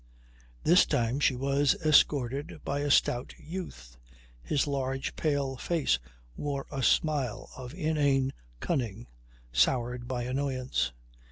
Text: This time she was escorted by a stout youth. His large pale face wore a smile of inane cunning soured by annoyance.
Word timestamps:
This 0.63 0.87
time 0.87 1.19
she 1.19 1.35
was 1.35 1.75
escorted 1.85 2.59
by 2.65 2.79
a 2.79 2.89
stout 2.89 3.35
youth. 3.37 3.97
His 4.41 4.65
large 4.65 5.15
pale 5.15 5.57
face 5.57 5.99
wore 6.35 6.65
a 6.71 6.81
smile 6.81 7.51
of 7.55 7.75
inane 7.75 8.33
cunning 8.59 9.05
soured 9.51 10.07
by 10.07 10.23
annoyance. 10.23 10.91